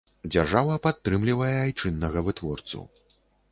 [0.35, 2.79] Дзяржава падтрымлівае айчыннага вытворцу.